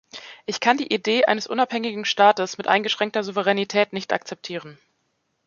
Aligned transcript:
Ich 0.47 0.59
kann 0.61 0.77
die 0.77 0.91
Idee 0.91 1.25
eines 1.25 1.45
unabhängigen 1.45 2.05
Staates 2.05 2.57
mit 2.57 2.67
eingeschränkter 2.67 3.23
Souveränität 3.23 3.93
nicht 3.93 4.13
akzeptieren. 4.13 4.79